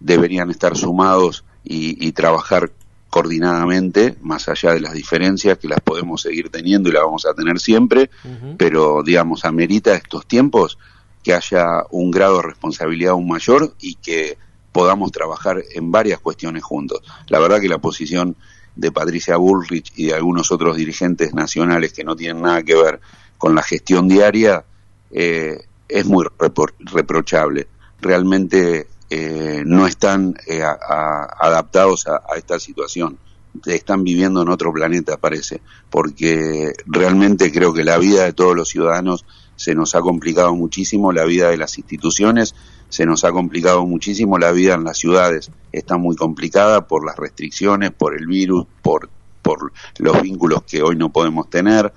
deberían 0.00 0.50
estar 0.50 0.76
sumados 0.76 1.44
y, 1.64 2.06
y 2.06 2.12
trabajar 2.12 2.70
coordinadamente, 3.10 4.16
más 4.22 4.48
allá 4.48 4.74
de 4.74 4.80
las 4.80 4.92
diferencias 4.92 5.58
que 5.58 5.68
las 5.68 5.80
podemos 5.80 6.22
seguir 6.22 6.50
teniendo 6.50 6.88
y 6.88 6.92
las 6.92 7.02
vamos 7.02 7.26
a 7.26 7.34
tener 7.34 7.58
siempre, 7.58 8.10
pero 8.56 9.02
digamos, 9.02 9.44
amerita 9.44 9.94
estos 9.94 10.26
tiempos 10.26 10.78
que 11.22 11.32
haya 11.32 11.84
un 11.90 12.10
grado 12.10 12.36
de 12.36 12.42
responsabilidad 12.42 13.12
aún 13.12 13.28
mayor 13.28 13.74
y 13.80 13.94
que 13.96 14.36
podamos 14.72 15.10
trabajar 15.10 15.62
en 15.74 15.90
varias 15.90 16.20
cuestiones 16.20 16.62
juntos. 16.62 17.00
La 17.28 17.38
verdad 17.38 17.60
que 17.60 17.68
la 17.68 17.78
posición 17.78 18.36
de 18.76 18.92
Patricia 18.92 19.36
Bullrich 19.36 19.92
y 19.96 20.06
de 20.06 20.14
algunos 20.14 20.52
otros 20.52 20.76
dirigentes 20.76 21.34
nacionales 21.34 21.92
que 21.92 22.04
no 22.04 22.14
tienen 22.14 22.42
nada 22.42 22.62
que 22.62 22.76
ver 22.76 23.00
con 23.36 23.54
la 23.54 23.62
gestión 23.62 24.06
diaria 24.06 24.64
eh, 25.10 25.58
es 25.88 26.06
muy 26.06 26.26
reprochable. 26.38 27.66
Realmente 28.00 28.86
eh, 29.10 29.62
no 29.64 29.86
están 29.86 30.34
eh, 30.46 30.62
adaptados 30.62 32.06
a, 32.06 32.36
esta 32.36 32.58
situación. 32.58 33.18
Están 33.64 34.04
viviendo 34.04 34.42
en 34.42 34.48
otro 34.48 34.72
planeta, 34.72 35.16
parece, 35.16 35.60
porque 35.90 36.72
realmente 36.86 37.50
creo 37.50 37.72
que 37.72 37.84
la 37.84 37.98
vida 37.98 38.24
de 38.24 38.32
todos 38.32 38.54
los 38.54 38.68
ciudadanos 38.68 39.24
se 39.56 39.74
nos 39.74 39.94
ha 39.94 40.00
complicado 40.00 40.54
muchísimo, 40.54 41.12
la 41.12 41.24
vida 41.24 41.50
de 41.50 41.56
las 41.56 41.78
instituciones 41.78 42.54
se 42.88 43.04
nos 43.04 43.24
ha 43.24 43.32
complicado 43.32 43.84
muchísimo, 43.86 44.38
la 44.38 44.52
vida 44.52 44.74
en 44.74 44.84
las 44.84 44.98
ciudades 44.98 45.50
está 45.72 45.98
muy 45.98 46.16
complicada 46.16 46.86
por 46.86 47.04
las 47.04 47.16
restricciones, 47.16 47.90
por 47.90 48.16
el 48.16 48.26
virus, 48.26 48.66
por, 48.82 49.10
por 49.42 49.72
los 49.98 50.22
vínculos 50.22 50.62
que 50.62 50.82
hoy 50.82 50.96
no 50.96 51.10
podemos 51.10 51.50
tener. 51.50 51.92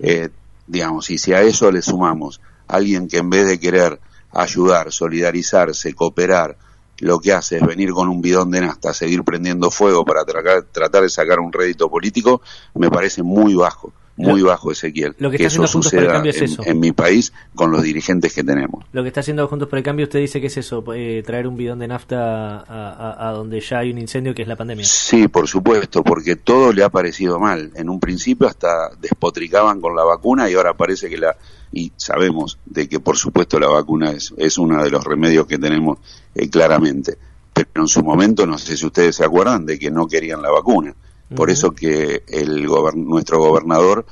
Eh, 0.00 0.30
digamos, 0.66 1.10
y 1.10 1.18
si 1.18 1.32
a 1.32 1.42
eso 1.42 1.70
le 1.70 1.82
sumamos 1.82 2.40
alguien 2.66 3.06
que 3.06 3.18
en 3.18 3.30
vez 3.30 3.46
de 3.46 3.60
querer 3.60 4.00
ayudar, 4.34 4.92
solidarizarse, 4.92 5.94
cooperar, 5.94 6.56
lo 6.98 7.18
que 7.18 7.32
hace 7.32 7.56
es 7.56 7.66
venir 7.66 7.90
con 7.92 8.08
un 8.08 8.20
bidón 8.20 8.50
de 8.50 8.60
nafta, 8.60 8.92
seguir 8.92 9.24
prendiendo 9.24 9.70
fuego 9.70 10.04
para 10.04 10.24
tratar 10.24 11.02
de 11.02 11.08
sacar 11.08 11.40
un 11.40 11.52
rédito 11.52 11.88
político, 11.90 12.40
me 12.74 12.90
parece 12.90 13.22
muy 13.22 13.54
bajo 13.54 13.92
muy 14.16 14.42
bajo 14.42 14.70
Ezequiel. 14.70 15.14
Lo 15.18 15.30
que, 15.30 15.36
está 15.36 15.48
haciendo 15.48 15.68
Juntos 15.68 15.90
por 15.92 16.02
el 16.02 16.08
Cambio 16.08 16.30
es 16.30 16.42
eso. 16.42 16.62
En 16.64 16.78
mi 16.78 16.92
país 16.92 17.32
con 17.54 17.70
los 17.70 17.82
dirigentes 17.82 18.32
que 18.32 18.44
tenemos. 18.44 18.84
Lo 18.92 19.02
que 19.02 19.08
está 19.08 19.20
haciendo 19.20 19.46
Juntos 19.48 19.68
por 19.68 19.78
el 19.78 19.84
Cambio, 19.84 20.04
usted 20.04 20.20
dice 20.20 20.40
que 20.40 20.46
es 20.46 20.56
eso, 20.56 20.84
eh, 20.94 21.22
traer 21.24 21.46
un 21.46 21.56
bidón 21.56 21.78
de 21.78 21.88
nafta 21.88 22.64
a, 22.66 23.32
donde 23.32 23.60
ya 23.60 23.78
hay 23.78 23.90
un 23.90 23.98
incendio 23.98 24.34
que 24.34 24.42
es 24.42 24.48
la 24.48 24.56
pandemia. 24.56 24.84
Sí, 24.84 25.28
por 25.28 25.48
supuesto, 25.48 26.04
porque 26.04 26.36
todo 26.36 26.72
le 26.72 26.84
ha 26.84 26.90
parecido 26.90 27.38
mal. 27.38 27.72
En 27.74 27.88
un 27.88 27.98
principio 27.98 28.46
hasta 28.46 28.90
despotricaban 29.00 29.80
con 29.80 29.96
la 29.96 30.04
vacuna 30.04 30.48
y 30.48 30.54
ahora 30.54 30.74
parece 30.74 31.08
que 31.08 31.18
la... 31.18 31.36
Y 31.72 31.92
sabemos 31.96 32.58
de 32.66 32.88
que 32.88 33.00
por 33.00 33.16
supuesto 33.16 33.58
la 33.58 33.68
vacuna 33.68 34.12
es, 34.12 34.32
es 34.36 34.58
uno 34.58 34.82
de 34.82 34.90
los 34.90 35.02
remedios 35.02 35.46
que 35.46 35.58
tenemos 35.58 35.98
eh, 36.34 36.48
claramente. 36.48 37.18
Pero 37.52 37.68
en 37.74 37.88
su 37.88 38.02
momento, 38.02 38.46
no 38.46 38.58
sé 38.58 38.76
si 38.76 38.86
ustedes 38.86 39.16
se 39.16 39.24
acuerdan, 39.24 39.66
de 39.66 39.78
que 39.78 39.90
no 39.90 40.06
querían 40.06 40.40
la 40.42 40.50
vacuna 40.50 40.94
por 41.34 41.50
eso 41.50 41.72
que 41.72 42.22
el 42.28 42.66
nuestro 42.96 43.38
gobernador 43.38 44.06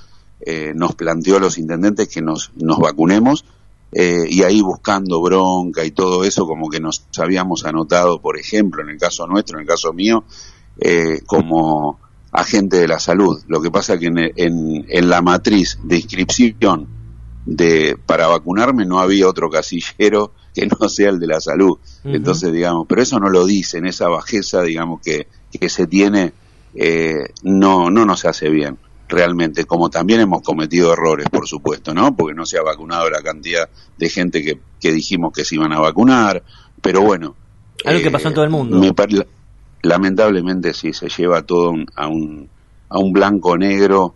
eh, 0.45 0.73
nos 0.75 0.95
planteó 0.95 1.37
a 1.37 1.41
los 1.41 1.57
intendentes 1.59 2.09
que 2.09 2.21
nos, 2.21 2.50
nos 2.57 2.79
vacunemos 2.79 3.45
eh, 3.93 4.25
y 4.29 4.43
ahí 4.43 4.62
buscando 4.62 5.21
bronca 5.21 5.85
y 5.85 5.91
todo 5.91 6.25
eso, 6.25 6.47
como 6.47 6.71
que 6.71 6.81
nos 6.81 7.05
habíamos 7.19 7.64
anotado, 7.67 8.21
por 8.21 8.38
ejemplo, 8.38 8.83
en 8.83 8.88
el 8.88 8.99
caso 8.99 9.26
nuestro, 9.26 9.59
en 9.59 9.62
el 9.62 9.69
caso 9.69 9.93
mío, 9.93 10.25
eh, 10.81 11.21
como 11.26 12.00
agente 12.33 12.79
de 12.79 12.88
la 12.88 12.99
salud. 12.99 13.43
Lo 13.47 13.61
que 13.61 13.71
pasa 13.71 13.99
que 13.99 14.07
en, 14.07 14.19
en, 14.88 15.09
la 15.11 15.21
matriz 15.21 15.79
de 15.85 15.97
inscripción 15.97 16.88
de 17.45 17.99
para 18.07 18.29
vacunarme 18.29 18.87
no 18.87 18.99
había 18.99 19.29
otro 19.29 19.50
casillero 19.50 20.33
que 20.55 20.67
no 20.67 20.88
sea 20.88 21.11
el 21.11 21.19
de 21.19 21.26
la 21.26 21.41
salud. 21.41 21.79
Entonces, 22.05 22.52
digamos, 22.52 22.87
pero 22.88 23.02
eso 23.02 23.21
no 23.21 23.29
lo 23.29 23.45
dicen, 23.45 23.87
esa 23.87 24.09
bajeza, 24.09 24.62
digamos, 24.62 25.00
que, 25.02 25.29
que 25.50 25.69
se 25.69 25.87
tiene 25.87 26.33
eh, 26.75 27.33
no, 27.43 27.91
no 27.91 28.05
nos 28.05 28.25
hace 28.25 28.49
bien 28.49 28.79
realmente, 29.12 29.64
como 29.64 29.91
también 29.91 30.21
hemos 30.21 30.43
cometido 30.43 30.93
errores, 30.93 31.29
por 31.29 31.47
supuesto, 31.47 31.93
¿no? 31.93 32.17
Porque 32.17 32.35
no 32.35 32.47
se 32.47 32.59
ha 32.59 32.62
vacunado 32.62 33.11
la 33.11 33.21
cantidad 33.21 33.69
de 33.99 34.09
gente 34.09 34.43
que, 34.43 34.59
que 34.81 34.91
dijimos 34.91 35.33
que 35.33 35.45
se 35.45 35.57
iban 35.57 35.73
a 35.73 35.81
vacunar, 35.81 36.43
pero 36.81 37.02
bueno. 37.02 37.37
Algo 37.85 38.02
que 38.02 38.11
pasó 38.11 38.29
en 38.29 38.35
todo 38.35 38.45
el 38.45 38.50
mundo. 38.50 38.81
lamentablemente 39.83 40.73
sí, 40.73 40.93
se 40.93 41.09
lleva 41.09 41.43
todo 41.43 41.75
a, 41.95 42.09
un, 42.09 42.49
a 42.88 42.99
un 42.99 43.12
blanco 43.12 43.59
negro, 43.59 44.14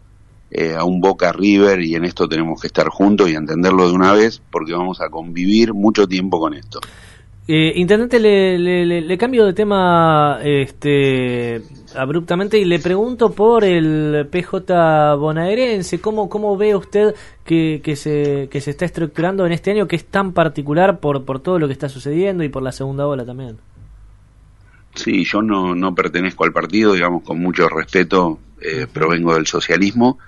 eh, 0.50 0.74
a 0.74 0.84
un 0.84 1.00
Boca 1.00 1.30
River, 1.30 1.82
y 1.82 1.94
en 1.94 2.04
esto 2.04 2.26
tenemos 2.26 2.60
que 2.60 2.68
estar 2.68 2.88
juntos 2.88 3.28
y 3.28 3.34
entenderlo 3.34 3.88
de 3.88 3.94
una 3.94 4.12
vez, 4.12 4.40
porque 4.50 4.72
vamos 4.72 5.00
a 5.02 5.10
convivir 5.10 5.74
mucho 5.74 6.06
tiempo 6.06 6.40
con 6.40 6.54
esto. 6.54 6.80
Eh, 7.48 7.74
intendente, 7.76 8.18
le, 8.18 8.58
le, 8.58 9.18
cambio 9.18 9.46
de 9.46 9.52
tema 9.52 10.40
este, 10.42 11.62
abruptamente 11.94 12.58
y 12.58 12.64
le 12.64 12.80
pregunto 12.80 13.30
por 13.30 13.64
el 13.64 14.26
PJ 14.28 15.14
bonaerense. 15.14 16.00
¿Cómo, 16.00 16.28
cómo 16.28 16.56
ve 16.56 16.74
usted 16.74 17.14
que, 17.44 17.80
que, 17.84 17.94
se, 17.94 18.48
que 18.50 18.60
se 18.60 18.70
está 18.72 18.84
estructurando 18.84 19.46
en 19.46 19.52
este 19.52 19.70
año 19.70 19.86
que 19.86 19.94
es 19.94 20.06
tan 20.06 20.32
particular 20.32 20.98
por, 20.98 21.24
por 21.24 21.38
todo 21.38 21.60
lo 21.60 21.68
que 21.68 21.72
está 21.72 21.88
sucediendo 21.88 22.42
y 22.42 22.48
por 22.48 22.64
la 22.64 22.72
segunda 22.72 23.06
ola 23.06 23.24
también? 23.24 23.58
Sí, 24.96 25.24
yo 25.24 25.40
no, 25.40 25.72
no 25.76 25.94
pertenezco 25.94 26.44
al 26.44 26.52
partido, 26.52 26.94
digamos, 26.94 27.22
con 27.22 27.38
mucho 27.38 27.68
respeto, 27.68 28.40
eh, 28.60 28.88
provengo 28.92 29.34
del 29.34 29.46
socialismo 29.46 30.18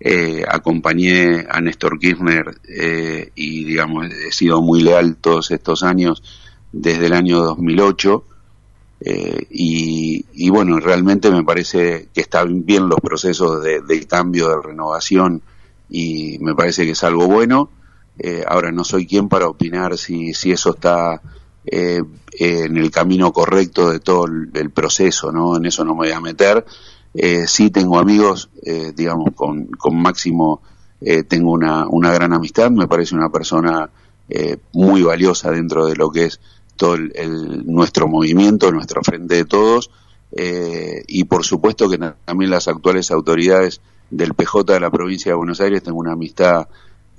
eh, 0.00 0.44
acompañé 0.48 1.46
a 1.48 1.60
Néstor 1.60 1.98
Kirchner 1.98 2.60
eh, 2.68 3.32
y 3.34 3.64
digamos 3.64 4.06
he 4.10 4.30
sido 4.32 4.62
muy 4.62 4.82
leal 4.82 5.16
todos 5.16 5.50
estos 5.50 5.82
años 5.82 6.22
desde 6.72 7.06
el 7.06 7.14
año 7.14 7.40
2008 7.40 8.24
eh, 9.00 9.46
y, 9.50 10.24
y, 10.32 10.50
bueno 10.50 10.80
realmente 10.80 11.30
me 11.30 11.44
parece 11.44 12.08
que 12.12 12.20
están 12.20 12.64
bien 12.64 12.88
los 12.88 12.98
procesos 13.00 13.62
de, 13.62 14.06
cambio 14.08 14.48
de 14.48 14.62
renovación 14.62 15.42
y 15.88 16.38
me 16.40 16.54
parece 16.54 16.84
que 16.84 16.92
es 16.92 17.04
algo 17.04 17.26
bueno. 17.28 17.70
Eh, 18.18 18.42
ahora 18.46 18.72
no 18.72 18.82
soy 18.82 19.06
quien 19.06 19.28
para 19.28 19.46
opinar 19.46 19.96
si, 19.96 20.34
si 20.34 20.50
eso 20.50 20.70
está 20.74 21.22
eh, 21.64 22.02
en 22.32 22.76
el 22.76 22.90
camino 22.90 23.32
correcto 23.32 23.90
de 23.90 24.00
todo 24.00 24.26
el, 24.26 24.50
el 24.54 24.70
proceso 24.70 25.30
no 25.30 25.56
en 25.56 25.66
eso 25.66 25.84
no 25.84 25.92
me 25.92 26.08
voy 26.08 26.10
a 26.10 26.20
meter 26.20 26.64
eh, 27.14 27.46
sí 27.46 27.70
tengo 27.70 27.98
amigos, 27.98 28.50
eh, 28.62 28.92
digamos, 28.94 29.34
con, 29.34 29.66
con 29.66 29.96
Máximo 30.00 30.60
eh, 31.00 31.22
tengo 31.22 31.52
una, 31.52 31.86
una 31.86 32.12
gran 32.12 32.32
amistad, 32.32 32.70
me 32.70 32.88
parece 32.88 33.14
una 33.14 33.30
persona 33.30 33.88
eh, 34.28 34.56
muy 34.72 35.02
valiosa 35.02 35.50
dentro 35.50 35.86
de 35.86 35.94
lo 35.94 36.10
que 36.10 36.24
es 36.24 36.40
todo 36.76 36.94
el, 36.94 37.64
nuestro 37.66 38.08
movimiento, 38.08 38.72
nuestro 38.72 39.02
frente 39.02 39.36
de 39.36 39.44
todos, 39.44 39.90
eh, 40.32 41.02
y 41.06 41.24
por 41.24 41.44
supuesto 41.44 41.88
que 41.88 41.98
también 42.24 42.50
las 42.50 42.68
actuales 42.68 43.10
autoridades 43.10 43.80
del 44.10 44.34
PJ 44.34 44.72
de 44.72 44.80
la 44.80 44.90
provincia 44.90 45.32
de 45.32 45.36
Buenos 45.36 45.60
Aires, 45.60 45.82
tengo 45.82 45.98
una 45.98 46.12
amistad 46.12 46.68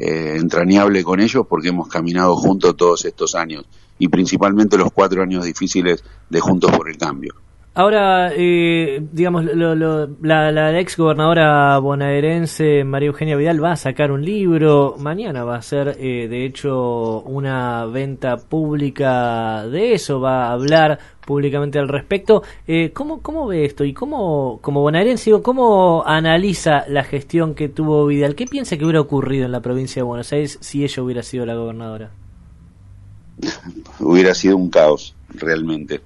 entrañable 0.02 1.04
con 1.04 1.20
ellos 1.20 1.46
porque 1.46 1.68
hemos 1.68 1.90
caminado 1.90 2.34
juntos 2.38 2.78
todos 2.78 3.04
estos 3.04 3.36
años 3.36 3.66
y 3.98 4.08
principalmente 4.08 4.78
los 4.78 4.94
cuatro 4.94 5.22
años 5.22 5.44
difíciles 5.44 6.06
de 6.30 6.40
Juntos 6.40 6.72
por 6.72 6.90
el 6.90 6.98
Cambio. 6.98 7.34
Ahora, 7.80 8.34
eh, 8.36 9.02
digamos, 9.10 9.46
lo, 9.46 9.74
lo, 9.74 10.08
la, 10.22 10.52
la, 10.52 10.78
ex 10.82 10.98
gobernadora 10.98 11.80
bonaerense 11.80 12.84
María 12.84 13.08
Eugenia 13.08 13.38
Vidal 13.38 13.64
va 13.64 13.72
a 13.72 13.78
sacar 13.78 14.12
un 14.12 14.22
libro. 14.22 14.98
Mañana 15.00 15.46
va 15.46 15.56
a 15.56 15.62
ser, 15.62 15.96
eh, 15.98 16.28
de 16.28 16.46
hecho, 16.46 17.22
una 17.22 17.86
venta 17.86 18.36
pública 18.36 19.66
de 19.66 19.94
eso. 19.94 20.20
Va 20.20 20.48
a 20.48 20.52
hablar 20.52 21.00
públicamente 21.26 21.80
al 21.80 21.88
respecto. 21.88 22.44
Eh, 22.68 22.92
¿cómo, 22.92 23.22
¿Cómo 23.22 23.48
ve 23.48 23.64
esto? 23.64 23.86
Y 23.86 23.94
cómo, 23.94 24.60
como 24.62 24.82
bonaerense, 24.82 25.32
¿cómo 25.42 26.04
analiza 26.06 26.84
la 26.90 27.06
gestión 27.06 27.56
que 27.56 27.70
tuvo 27.70 28.08
Vidal? 28.08 28.36
¿Qué 28.36 28.46
piensa 28.46 28.76
que 28.76 28.84
hubiera 28.84 29.00
ocurrido 29.00 29.46
en 29.46 29.54
la 29.54 29.62
provincia 29.62 30.02
de 30.02 30.04
Buenos 30.04 30.34
Aires 30.34 30.58
si 30.60 30.84
ella 30.84 31.02
hubiera 31.02 31.24
sido 31.24 31.46
la 31.46 31.56
gobernadora? 31.56 32.12
hubiera 34.02 34.36
sido 34.36 34.58
un 34.58 34.70
caos, 34.70 35.16
realmente 35.30 36.02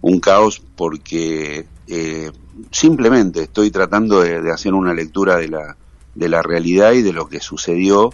un 0.00 0.20
caos 0.20 0.62
porque 0.76 1.66
eh, 1.86 2.30
simplemente 2.70 3.42
estoy 3.42 3.70
tratando 3.70 4.20
de, 4.20 4.50
hacer 4.50 4.74
una 4.74 4.94
lectura 4.94 5.36
de 5.36 5.48
la, 5.48 5.76
de 6.14 6.28
la 6.28 6.42
realidad 6.42 6.92
y 6.92 7.02
de 7.02 7.12
lo 7.12 7.28
que 7.28 7.40
sucedió 7.40 8.12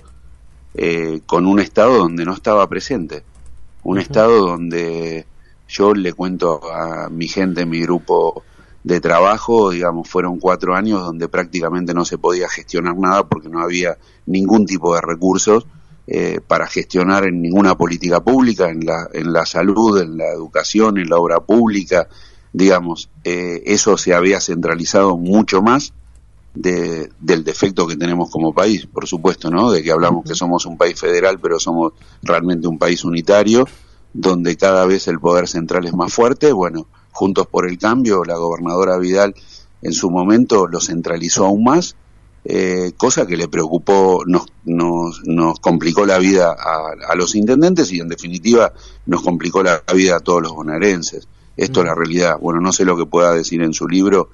eh, 0.74 1.20
con 1.26 1.46
un 1.46 1.60
Estado 1.60 1.98
donde 1.98 2.24
no 2.24 2.32
estaba 2.32 2.68
presente. 2.68 3.22
Un 3.82 3.98
Estado 3.98 4.46
donde 4.46 5.26
yo 5.68 5.94
le 5.94 6.12
cuento 6.12 6.60
a 6.72 7.08
mi 7.10 7.28
gente, 7.28 7.66
mi 7.66 7.80
grupo 7.80 8.42
de 8.82 9.00
trabajo, 9.00 9.70
digamos, 9.70 10.08
fueron 10.08 10.38
cuatro 10.38 10.74
años 10.74 11.02
donde 11.02 11.28
prácticamente 11.28 11.94
no 11.94 12.04
se 12.04 12.18
podía 12.18 12.48
gestionar 12.48 12.96
nada 12.96 13.26
porque 13.26 13.48
no 13.48 13.60
había 13.60 13.96
ningún 14.26 14.66
tipo 14.66 14.94
de 14.94 15.00
recursos 15.00 15.66
eh, 16.06 16.40
para 16.46 16.66
gestionar 16.66 17.24
en 17.24 17.40
ninguna 17.40 17.76
política 17.76 18.22
pública, 18.22 18.68
en 18.68 18.84
la, 18.84 19.08
en 19.12 19.32
la 19.32 19.46
salud, 19.46 20.00
en 20.00 20.16
la 20.16 20.32
educación, 20.32 20.98
en 20.98 21.08
la 21.08 21.16
obra 21.16 21.40
pública, 21.40 22.08
digamos, 22.52 23.08
eh, 23.24 23.62
eso 23.66 23.96
se 23.96 24.14
había 24.14 24.40
centralizado 24.40 25.16
mucho 25.16 25.62
más 25.62 25.92
de, 26.54 27.10
del 27.20 27.42
defecto 27.42 27.86
que 27.86 27.96
tenemos 27.96 28.30
como 28.30 28.54
país, 28.54 28.86
por 28.86 29.06
supuesto, 29.06 29.50
¿no? 29.50 29.70
De 29.70 29.82
que 29.82 29.90
hablamos 29.90 30.24
que 30.24 30.34
somos 30.34 30.66
un 30.66 30.76
país 30.76 30.98
federal, 30.98 31.40
pero 31.40 31.58
somos 31.58 31.94
realmente 32.22 32.68
un 32.68 32.78
país 32.78 33.04
unitario, 33.04 33.66
donde 34.12 34.56
cada 34.56 34.86
vez 34.86 35.08
el 35.08 35.18
poder 35.18 35.48
central 35.48 35.86
es 35.86 35.94
más 35.94 36.12
fuerte. 36.12 36.52
Bueno, 36.52 36.86
Juntos 37.10 37.46
por 37.46 37.68
el 37.68 37.78
Cambio, 37.78 38.24
la 38.24 38.36
gobernadora 38.36 38.98
Vidal 38.98 39.34
en 39.82 39.92
su 39.92 40.10
momento 40.10 40.66
lo 40.66 40.80
centralizó 40.80 41.46
aún 41.46 41.64
más 41.64 41.96
eh, 42.46 42.92
cosa 42.96 43.26
que 43.26 43.38
le 43.38 43.48
preocupó, 43.48 44.22
nos, 44.26 44.46
nos, 44.64 45.22
nos 45.24 45.58
complicó 45.60 46.04
la 46.04 46.18
vida 46.18 46.52
a, 46.52 47.14
los 47.14 47.34
intendentes 47.34 47.90
y 47.90 48.00
en 48.00 48.08
definitiva 48.08 48.72
nos 49.06 49.22
complicó 49.22 49.62
la 49.62 49.82
vida 49.94 50.16
a 50.16 50.20
todos 50.20 50.42
los 50.42 50.52
bonaerenses. 50.52 51.26
Esto 51.56 51.80
es 51.80 51.86
la 51.86 51.94
realidad. 51.94 52.38
Bueno, 52.38 52.60
no 52.60 52.72
sé 52.72 52.84
lo 52.84 52.98
que 52.98 53.06
pueda 53.06 53.32
decir 53.32 53.62
en 53.62 53.72
su 53.72 53.88
libro, 53.88 54.28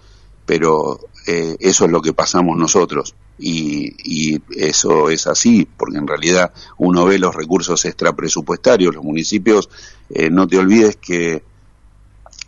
pero 0.45 0.99
eh, 1.27 1.57
eso 1.61 1.85
es 1.85 1.91
lo 1.91 2.03
que 2.03 2.13
pasamos 2.13 2.59
nosotros. 2.59 3.15
Y, 3.39 3.95
y, 4.05 4.43
eso 4.57 5.09
es 5.09 5.27
así, 5.27 5.67
porque 5.77 5.99
en 5.99 6.09
realidad 6.09 6.53
uno 6.79 7.05
ve 7.05 7.19
los 7.19 7.35
recursos 7.35 7.85
extrapresupuestarios, 7.85 8.95
los 8.95 9.05
municipios, 9.05 9.71
eh, 10.09 10.31
no 10.31 10.49
te 10.49 10.59
olvides 10.59 10.97
que 10.97 11.45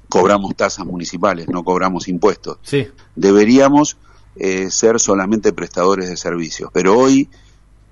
cobramos 0.09 0.57
tasas 0.57 0.85
municipales, 0.85 1.49
no 1.49 1.63
cobramos 1.63 2.09
impuestos. 2.09 2.59
Sí. 2.63 2.89
Deberíamos 3.15 3.97
eh, 4.37 4.71
ser 4.71 4.99
solamente 4.99 5.53
prestadores 5.53 6.09
de 6.09 6.17
servicios. 6.17 6.71
Pero 6.73 6.99
hoy 6.99 7.29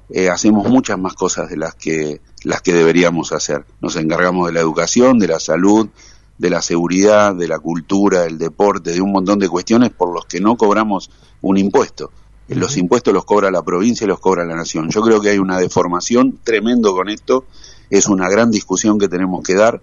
eh, 0.09 0.29
hacemos 0.29 0.69
muchas 0.69 0.99
más 0.99 1.15
cosas 1.15 1.51
de 1.51 1.57
las 1.57 1.75
que, 1.75 2.21
las 2.43 2.63
que 2.63 2.73
deberíamos 2.73 3.33
hacer. 3.33 3.65
Nos 3.81 3.97
encargamos 3.97 4.47
de 4.47 4.55
la 4.55 4.61
educación, 4.61 5.19
de 5.19 5.29
la 5.29 5.39
salud, 5.39 5.89
de 6.39 6.51
la 6.51 6.63
seguridad, 6.63 7.35
de 7.35 7.47
la 7.47 7.59
cultura, 7.59 8.23
del 8.23 8.39
deporte, 8.39 8.93
de 8.93 9.01
un 9.01 9.13
montón 9.13 9.39
de 9.39 9.49
cuestiones 9.49 9.91
por 9.91 10.13
los 10.13 10.25
que 10.25 10.41
no 10.41 10.57
cobramos 10.57 11.11
un 11.43 11.59
impuesto. 11.59 12.11
Los 12.49 12.77
impuestos 12.77 13.15
los 13.15 13.25
cobra 13.25 13.51
la 13.51 13.63
provincia 13.63 14.05
y 14.05 14.09
los 14.09 14.19
cobra 14.19 14.45
la 14.45 14.57
nación. 14.57 14.91
Yo 14.91 15.03
creo 15.03 15.21
que 15.21 15.31
hay 15.31 15.39
una 15.39 15.59
deformación 15.59 16.41
tremendo 16.43 16.95
con 16.95 17.09
esto. 17.09 17.45
Es 17.91 18.07
una 18.07 18.29
gran 18.29 18.51
discusión 18.51 18.99
que 18.99 19.07
tenemos 19.07 19.45
que 19.45 19.55
dar 19.55 19.81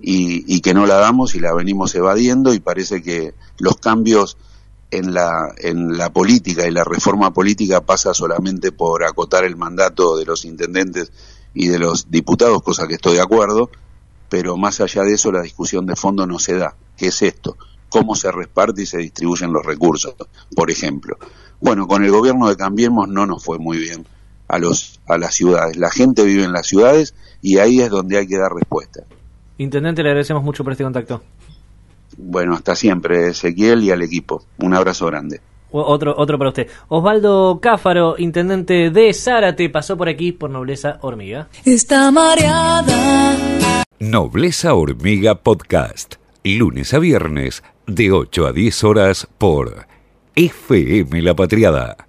y, 0.00 0.44
y 0.46 0.60
que 0.60 0.72
no 0.72 0.86
la 0.86 0.94
damos 0.94 1.34
y 1.34 1.40
la 1.40 1.52
venimos 1.52 1.94
evadiendo 1.94 2.54
y 2.54 2.60
parece 2.60 3.02
que 3.02 3.34
los 3.58 3.76
cambios 3.76 4.38
en 4.90 5.12
la, 5.12 5.54
en 5.58 5.96
la 5.96 6.12
política 6.12 6.66
y 6.66 6.70
la 6.70 6.84
reforma 6.84 7.32
política 7.32 7.80
pasa 7.80 8.14
solamente 8.14 8.72
por 8.72 9.04
acotar 9.04 9.44
el 9.44 9.56
mandato 9.56 10.16
de 10.16 10.24
los 10.24 10.44
intendentes 10.44 11.12
y 11.54 11.68
de 11.68 11.78
los 11.78 12.10
diputados, 12.10 12.62
cosa 12.62 12.86
que 12.86 12.94
estoy 12.94 13.14
de 13.14 13.22
acuerdo, 13.22 13.70
pero 14.28 14.56
más 14.56 14.80
allá 14.80 15.02
de 15.02 15.14
eso 15.14 15.32
la 15.32 15.42
discusión 15.42 15.86
de 15.86 15.96
fondo 15.96 16.26
no 16.26 16.38
se 16.38 16.56
da. 16.56 16.74
¿Qué 16.96 17.08
es 17.08 17.22
esto? 17.22 17.56
¿Cómo 17.88 18.14
se 18.14 18.30
reparte 18.30 18.82
y 18.82 18.86
se 18.86 18.98
distribuyen 18.98 19.52
los 19.52 19.64
recursos? 19.64 20.14
Por 20.54 20.70
ejemplo. 20.70 21.16
Bueno, 21.60 21.86
con 21.86 22.04
el 22.04 22.10
gobierno 22.10 22.48
de 22.48 22.56
Cambiemos 22.56 23.08
no 23.08 23.26
nos 23.26 23.42
fue 23.42 23.58
muy 23.58 23.78
bien 23.78 24.06
a, 24.48 24.58
los, 24.58 25.00
a 25.06 25.18
las 25.18 25.34
ciudades. 25.34 25.76
La 25.76 25.90
gente 25.90 26.24
vive 26.24 26.44
en 26.44 26.52
las 26.52 26.66
ciudades 26.66 27.14
y 27.40 27.58
ahí 27.58 27.80
es 27.80 27.90
donde 27.90 28.18
hay 28.18 28.26
que 28.26 28.38
dar 28.38 28.52
respuesta. 28.52 29.04
Intendente, 29.58 30.02
le 30.02 30.10
agradecemos 30.10 30.42
mucho 30.42 30.62
por 30.64 30.72
este 30.72 30.84
contacto. 30.84 31.22
Bueno, 32.16 32.54
hasta 32.54 32.74
siempre, 32.74 33.28
Ezequiel 33.28 33.84
y 33.84 33.90
al 33.90 34.02
equipo. 34.02 34.44
Un 34.58 34.74
abrazo 34.74 35.06
grande. 35.06 35.40
Otro, 35.70 36.14
otro 36.16 36.38
para 36.38 36.50
usted. 36.50 36.68
Osvaldo 36.88 37.58
Cáfaro, 37.60 38.14
intendente 38.18 38.90
de 38.90 39.12
Zárate, 39.12 39.68
pasó 39.68 39.96
por 39.96 40.08
aquí 40.08 40.32
por 40.32 40.48
Nobleza 40.48 40.98
Hormiga. 41.02 41.48
Está 41.64 42.10
mareada. 42.10 43.84
Nobleza 43.98 44.74
Hormiga 44.74 45.34
Podcast. 45.34 46.14
Lunes 46.44 46.94
a 46.94 46.98
viernes, 46.98 47.62
de 47.86 48.12
8 48.12 48.46
a 48.46 48.52
10 48.52 48.84
horas 48.84 49.28
por 49.38 49.86
FM 50.36 51.22
La 51.22 51.34
Patriada 51.34 52.06